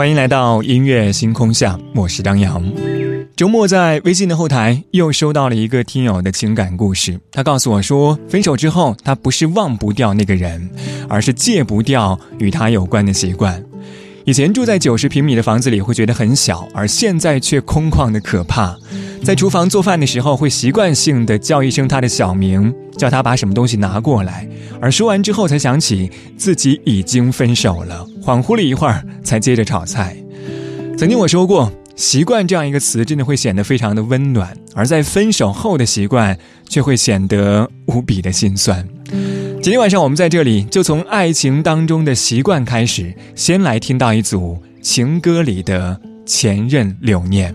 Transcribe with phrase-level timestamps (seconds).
[0.00, 2.64] 欢迎来到音乐星空下，我是张扬。
[3.36, 10.70] 周末在微信的后台又收到了一个听友的情感故事，他告诉我说，分手之后他不是忘不掉那个人，
[11.06, 13.62] 而是戒不掉与他有关的习惯。
[14.24, 18.74] 以前住在九十平米的房子里会觉得很小，而现在却空旷的可怕。
[19.22, 24.48] 在厨房做饭的时候，会习惯性的叫一声他的小名，叫他把什么东西拿过来。
[24.80, 30.16] 而说完之后，才想起自己已经分手了，恍惚了一会儿，才接着炒菜。
[30.96, 38.84] 曾经我说过，习惯这样一个词，真的会显得非常的温暖；而在分手后的习惯，却会显得无比的心酸。
[39.62, 47.54] 今天晚上，我们在这里就从爱情当中的习惯开始，先来听到一组情歌里的前任留念。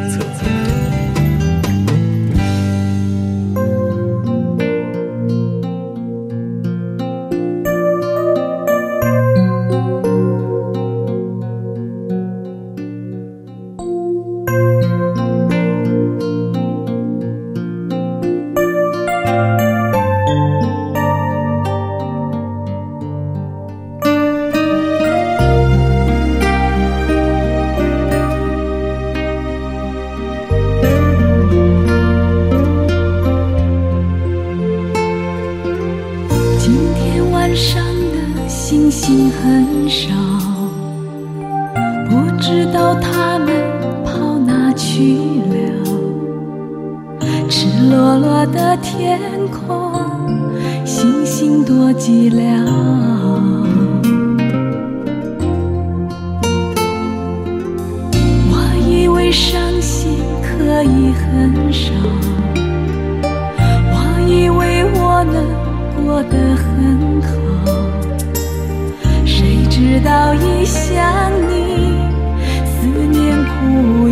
[70.03, 71.95] 早已想你
[72.65, 74.07] 思念苦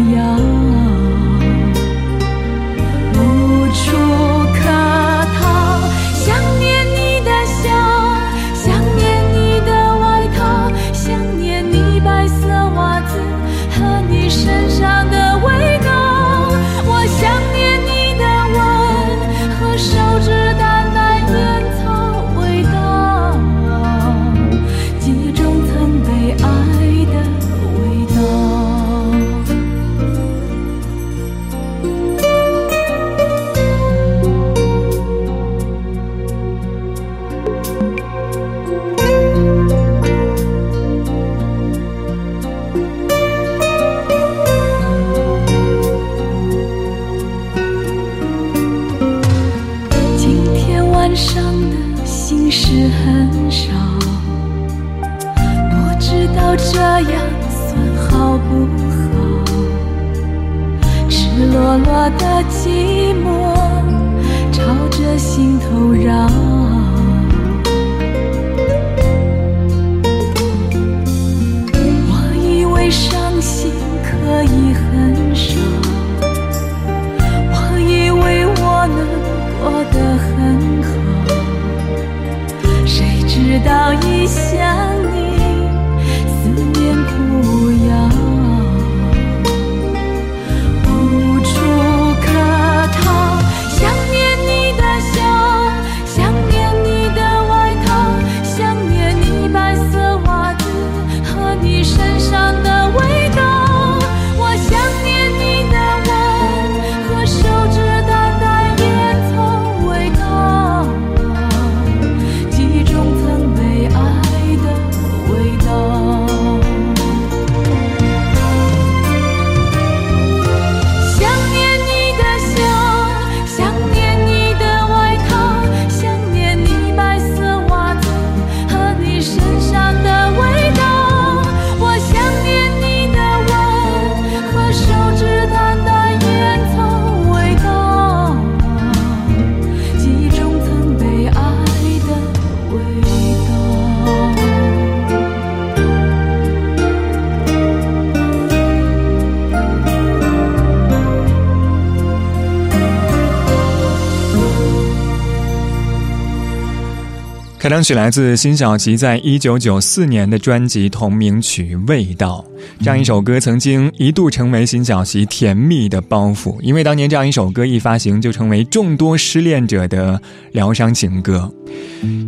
[157.60, 162.46] 开场曲来自辛晓琪在一九九四年的专辑同名曲《味道》。
[162.82, 170.22] 这样一首歌曾经一度成为辛晓琪甜蜜的包袱，因为当年这样一首歌一发行，就成为众多失恋者的
[170.54, 171.52] 疗伤情歌。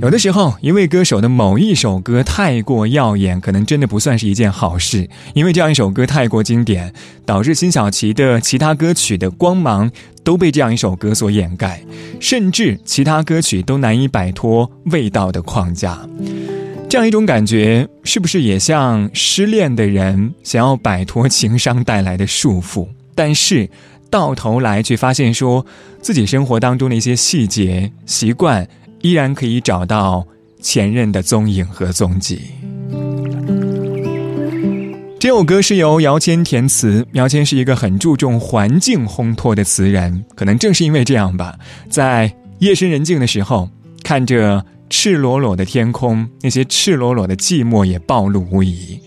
[0.02, 6.94] 有的时候，一位歌手的某一首歌太过耀眼，可能真的不算是一件好事，因为这样一首歌太过经典，
[7.26, 9.90] 导致辛晓琪的其他歌曲的光芒。
[10.24, 11.84] 都被这样一首歌所掩盖，
[12.20, 16.00] 甚至其他歌曲都难以摆脱味道的框架。
[16.90, 22.88] 这样一种感觉，是不是也像失恋的人想要摆脱情伤带来的束缚？
[23.16, 23.70] 但是
[24.10, 25.66] 到头来却发现，说
[26.02, 28.68] 自己生活当中的一些细节习惯，
[29.02, 30.28] 依然可以找到
[30.62, 32.42] 前任的踪影和踪迹。
[35.22, 41.56] 这首歌是由姚谦填词，姚谦是一个很注重环境烘托的词人，可能正是因为这样吧，
[41.92, 43.70] 在夜深人静的时候，
[44.04, 49.00] 看着赤裸裸的天空，那些赤裸裸的寂寞也暴露无遗，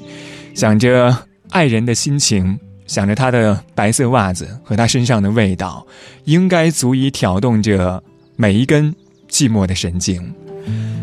[0.55, 1.13] 想着
[1.51, 2.57] 爱人的心情，
[2.87, 5.85] 想着他的白色袜子和他身上的味道，
[6.27, 8.01] 应该足以挑动着
[8.37, 8.95] 每一根
[9.29, 10.33] 寂寞的神经。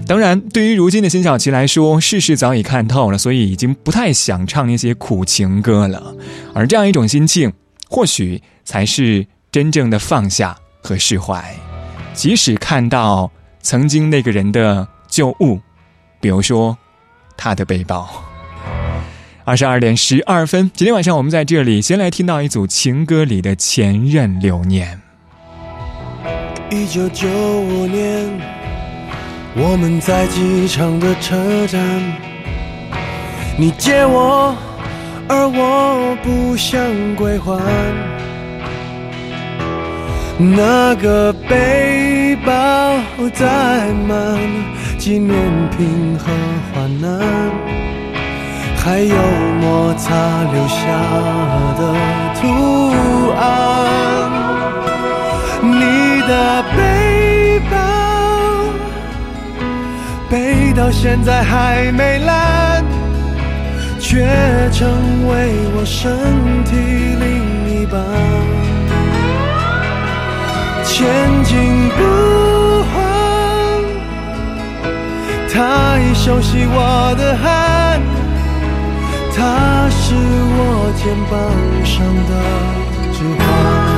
[0.08, 6.14] 当然，对于如今的辛晓琪来说，世事早已看透了，所以已经不太想唱那些苦情歌了。
[6.54, 7.54] 而这样一种心境，
[7.90, 11.56] 或许才是真正的放下和释怀。
[12.14, 13.32] 即使看到
[13.62, 15.62] 曾经那个人的旧物，
[16.20, 16.78] 比如说
[17.38, 18.10] 他的背包。
[19.46, 25.00] 二十二点十二分，今天晚上我们在这里先来听到一组情歌里的前任留念。
[26.70, 28.61] 一九九五年。
[29.54, 31.82] 我们在机场的车站，
[33.58, 34.56] 你借我，
[35.28, 36.80] 而我不想
[37.18, 37.60] 归还。
[40.40, 42.54] 那个背包
[43.34, 44.40] 载满
[44.98, 45.36] 纪念
[45.78, 46.32] 品和
[46.74, 47.20] 患难，
[48.78, 49.16] 还有
[49.60, 50.16] 摩擦
[50.54, 50.82] 留下
[51.78, 51.94] 的
[52.40, 52.48] 图
[53.38, 53.42] 案。
[55.62, 57.01] 你的背
[60.82, 62.84] 到现在还没烂，
[64.00, 64.26] 却
[64.72, 64.90] 成
[65.28, 66.12] 为我身
[66.64, 66.72] 体
[67.22, 67.30] 另
[67.70, 68.02] 一半。
[70.84, 71.06] 千
[71.44, 72.00] 金不
[72.90, 72.98] 换，
[75.54, 78.02] 他已熟悉我的汗，
[79.36, 81.38] 他是我肩膀
[81.86, 81.94] 上
[82.26, 82.32] 的
[83.14, 83.91] 指环。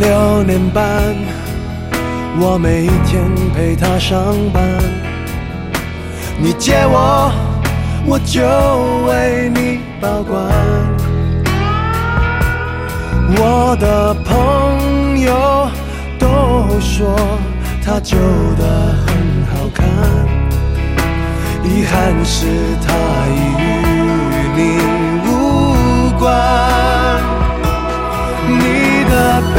[0.00, 0.84] 六年半，
[2.38, 3.24] 我每一天
[3.54, 4.62] 陪他上班。
[6.38, 7.32] 你借我，
[8.06, 8.40] 我就
[9.08, 10.40] 为你保管。
[13.40, 15.68] 我的朋友
[16.18, 17.16] 都说
[17.84, 18.16] 他旧
[18.56, 18.64] 的
[19.04, 19.08] 很
[19.50, 19.84] 好看，
[21.64, 22.46] 遗憾是
[22.86, 22.94] 他
[23.34, 23.94] 已与
[24.56, 24.58] 你
[25.26, 25.28] 无
[26.18, 26.22] 关。
[28.48, 29.58] 你的背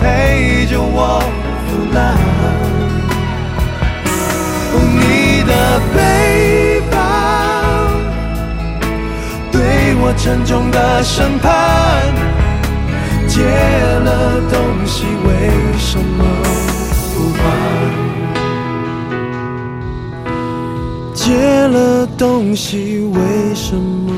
[0.00, 1.20] 陪着我
[1.68, 1.98] 腐烂。
[4.94, 5.52] 你的
[5.94, 5.96] 背
[6.90, 6.96] 包
[9.50, 9.60] 对
[10.00, 11.50] 我沉重的审判，
[13.26, 15.28] 借了东西为
[15.78, 16.24] 什么
[17.14, 17.40] 不还？
[21.14, 21.22] 借
[21.68, 24.12] 了东西为什么？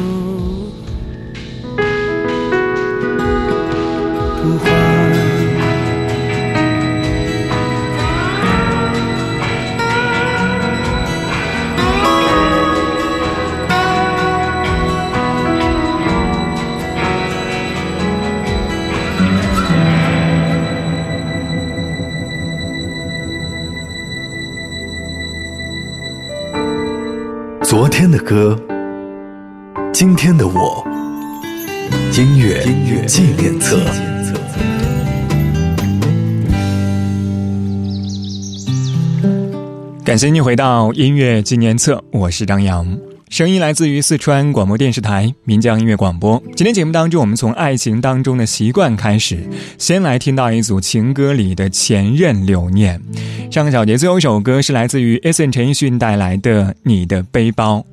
[28.35, 28.59] 歌，
[29.93, 30.85] 今天的我，
[32.19, 33.79] 音乐音乐纪念册。
[40.05, 42.85] 感谢您回到音乐纪念册，我是张扬。
[43.35, 46.41] 声音来自于四川广播电视台岷江音乐广播。
[46.55, 49.43] 今天节目当中，我们从爱情当中的习惯开始，
[49.76, 53.03] 先来听到一组情歌里的前任留念。
[53.50, 57.85] 上个小节最后一首歌是来自于 S N 陈奕迅带来的《你的背包》。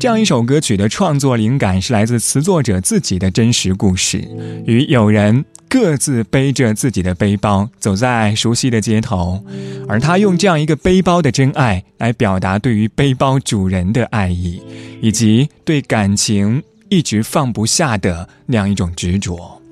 [0.00, 4.24] 这样一首歌曲的创作灵感是来自词作者自己的真实故事，
[4.66, 5.44] 与友人。
[5.70, 9.44] 各自背着自己的背包，走在熟悉的街头，
[9.86, 14.60] 而他用这样一个背包的真爱来表达对于背包主人的爱意，
[15.00, 19.62] 以及对感情一直放不下的那样一种执着。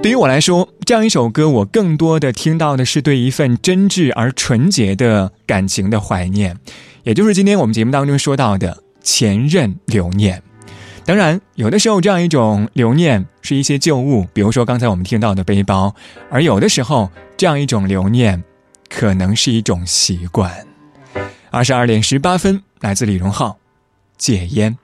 [0.00, 6.56] 对于我来说，这样一首歌，我更多的听到的是对一份真挚而纯洁的感情的怀念，
[7.02, 10.40] 也就是今天我们节目当中说到的前任留念。
[11.10, 15.92] 当然，有的时候这样一种留念是一些旧物，比如说刚才我们听到的背包；
[16.30, 18.40] 而有的时候，这样一种留念，
[18.88, 20.48] 可能是一种习惯。
[21.50, 23.58] 二十二点十八分，来自李荣浩，
[24.16, 24.78] 戒烟。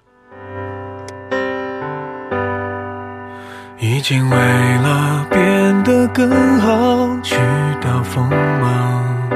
[3.79, 7.37] 已经为了变得更好，去
[7.81, 9.31] 到锋芒，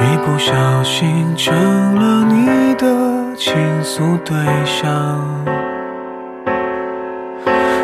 [0.00, 1.54] 一不小心成
[1.94, 2.11] 了。
[4.02, 4.84] 诉对象，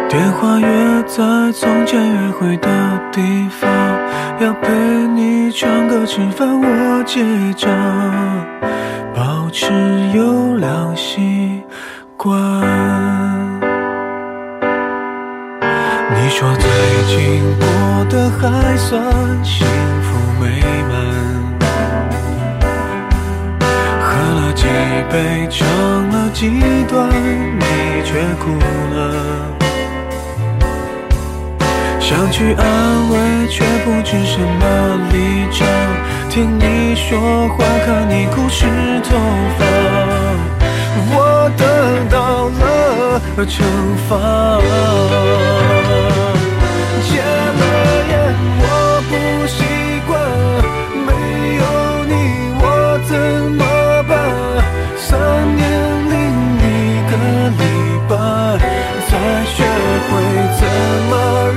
[0.09, 2.69] 电话约在从前约会的
[3.13, 3.71] 地方，
[4.41, 4.69] 要陪
[5.15, 7.23] 你唱歌吃饭，我结
[7.55, 7.71] 账，
[9.15, 9.73] 保持
[10.13, 11.63] 优良习
[12.17, 12.35] 惯。
[16.11, 16.69] 你说最
[17.07, 19.01] 近过得还算
[19.45, 19.65] 幸
[20.03, 20.49] 福美
[20.89, 21.48] 满。
[24.59, 24.65] 几
[25.09, 25.65] 杯唱
[26.09, 26.51] 了几
[26.89, 27.09] 段，
[27.61, 27.65] 你
[28.05, 28.11] 却
[28.41, 28.51] 哭
[28.93, 28.99] 了。
[32.01, 32.65] 想去安
[33.09, 34.65] 慰，却不知什么
[35.13, 35.17] 立
[35.53, 35.65] 场。
[36.29, 38.67] 听你说话，看你哭湿
[39.05, 39.17] 头
[39.57, 39.61] 发，
[41.15, 41.63] 我得
[42.11, 43.63] 到了惩
[44.09, 44.11] 罚。
[59.59, 60.23] 学会
[60.57, 60.69] 怎
[61.11, 61.48] 么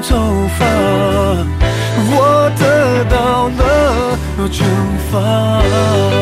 [0.00, 0.64] 头发，
[2.14, 3.58] 我得到了
[4.50, 4.64] 惩
[5.10, 6.21] 罚。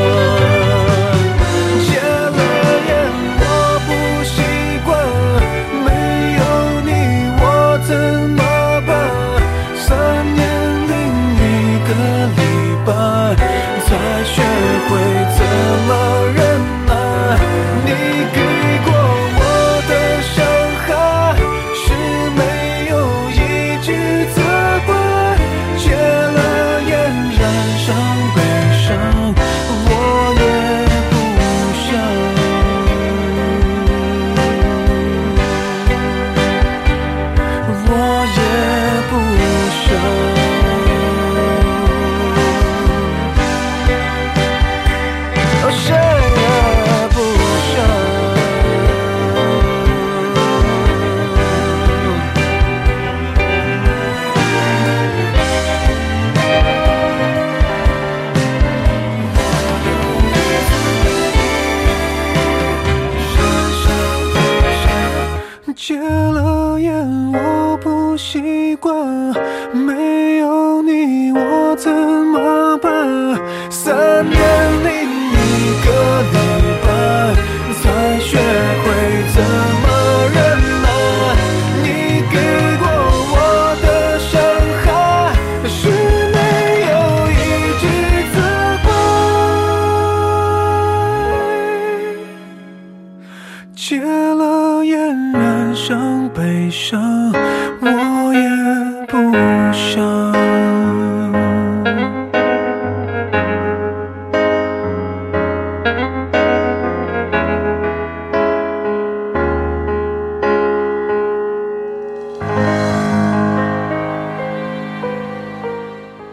[74.23, 74.79] 面。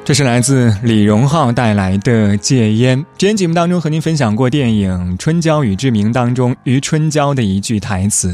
[0.08, 3.06] 这是来自李荣浩带来的戒烟。
[3.18, 8.34] 之前节目当中和您分享过电影《春娇与志明》当中余春娇的一句台词，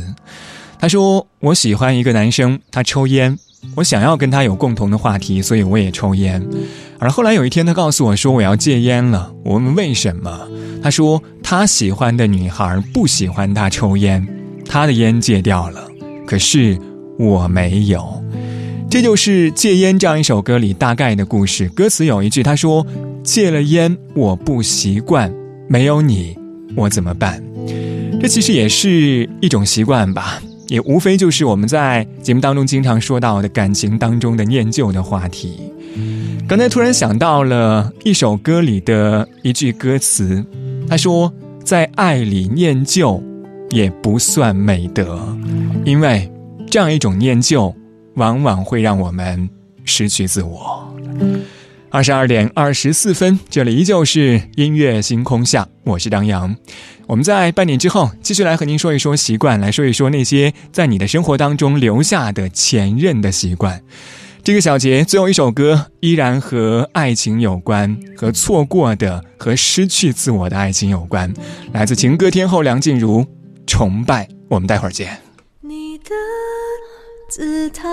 [0.77, 3.36] 他说：“我喜欢一个男生，他抽烟，
[3.74, 6.48] 我想要跟他有共同的话题，所以我也抽烟。
[7.00, 9.34] 而后来有一天，他告诉我说我要戒烟了。
[9.44, 10.48] 我问为什么，
[10.84, 14.24] 他说他喜欢的女孩不喜欢他抽烟，
[14.70, 15.88] 他的烟戒掉了，
[16.27, 16.77] 可是
[17.18, 18.24] 我没有。”
[18.94, 21.68] 这就是《戒烟》这样一首歌里大概的故事。
[21.70, 22.86] 歌词有一句，他说
[23.26, 25.34] ：“戒了烟，我不习惯，
[25.68, 26.38] 没有你，
[26.76, 27.44] 我怎么办？”
[28.22, 35.60] 这其实也是一种习惯吧，也无非就是我们在节目当中经常说到的感情当中的念旧的话题。
[36.48, 40.46] 刚才突然想到了一首歌里的一句歌词，
[40.88, 41.34] 他说
[41.66, 43.20] ：“在爱里念旧，
[43.72, 45.36] 也不算美德，
[45.84, 46.32] 因为
[46.70, 47.74] 这样一种念旧。”
[48.15, 49.49] 往往会让我们
[49.86, 50.93] 失去自我。
[51.89, 56.56] 二十二点二十四分，这里依旧是音乐星空下，我是张扬。
[57.06, 63.80] 我们在半点之后继续来和您说一说习惯，来说一说那些在你的生活当中留下的前任的习惯。
[64.43, 71.32] 这个小节最后一首歌依然和爱情有关，和错过的、和失去自我的爱情有关。
[71.71, 73.21] 来自情歌天后梁静茹，
[73.67, 74.26] 《崇拜》。
[74.49, 75.23] 我们待会儿见。
[77.36, 77.89] 姿态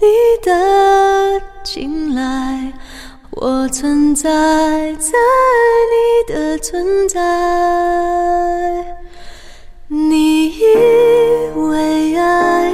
[0.00, 0.06] 里
[0.42, 2.72] 的青睐，
[3.32, 4.30] 我存在
[4.94, 5.12] 在
[5.92, 7.20] 你的存在。
[9.88, 10.64] 你以
[11.56, 12.72] 为爱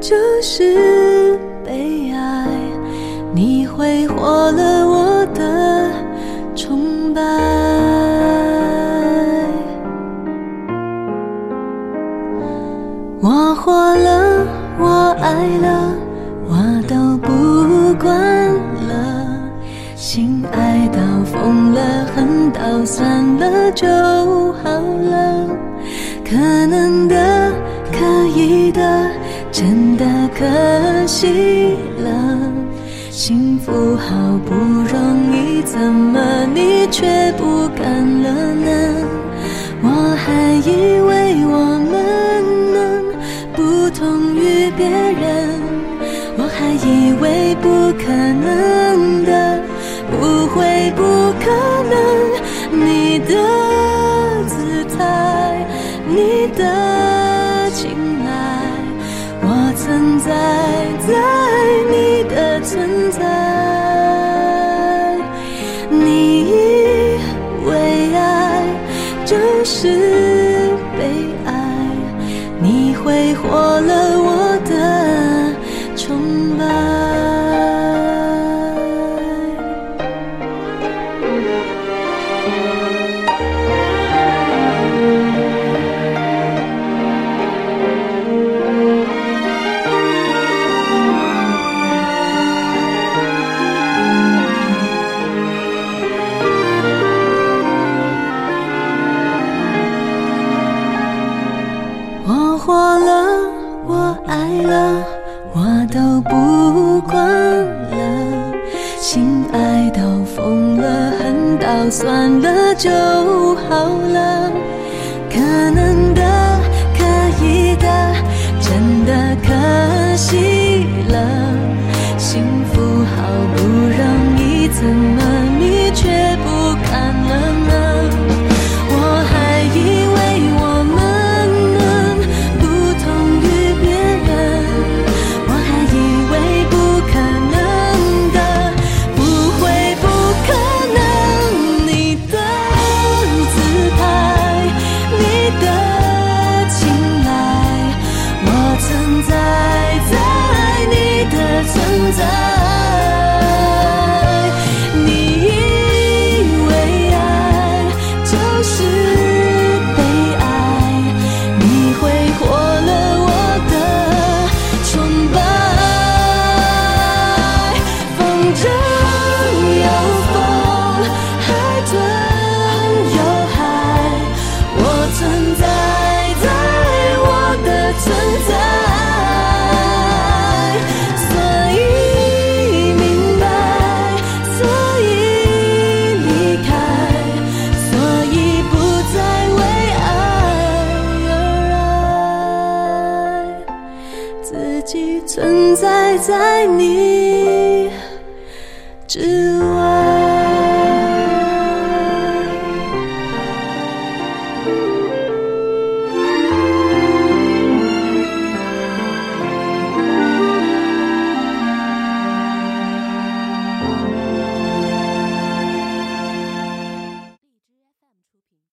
[0.00, 2.48] 就是被爱，
[3.32, 5.88] 你挥霍了我的
[6.56, 7.22] 崇拜。
[13.22, 14.39] 我活了。
[14.82, 15.94] 我爱了，
[16.48, 16.56] 我
[16.88, 17.28] 都不
[18.02, 18.08] 管
[18.88, 18.92] 了。
[19.94, 21.80] 心爱到疯了，
[22.14, 23.86] 恨到算了就
[24.54, 25.46] 好了。
[26.24, 27.52] 可能的，
[27.92, 27.98] 可
[28.34, 29.10] 以的，
[29.52, 30.46] 真的可
[31.06, 32.08] 惜了。
[33.10, 34.16] 幸福好
[34.46, 34.96] 不容
[35.34, 36.18] 易，怎么
[36.54, 37.84] 你却不敢
[38.22, 38.70] 了呢？
[39.82, 41.09] 我还以为
[59.90, 60.30] 存在
[61.08, 61.12] 在
[61.90, 63.18] 你的存在。
[65.90, 67.18] 你以
[67.66, 68.62] 为爱
[69.26, 70.29] 就是。